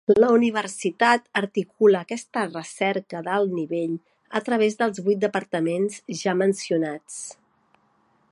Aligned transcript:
La 0.21 0.27
Universitat 0.35 1.27
articula 1.41 1.99
aquesta 2.05 2.45
recerca 2.47 3.21
d’alt 3.27 3.53
nivell 3.59 3.93
a 4.39 4.41
través 4.49 4.79
dels 4.81 5.05
vuit 5.09 5.23
departaments 5.27 6.03
ja 6.23 6.35
mencionats. 6.41 7.21